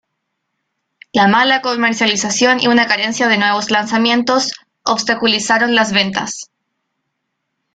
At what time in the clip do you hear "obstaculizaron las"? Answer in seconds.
4.83-5.93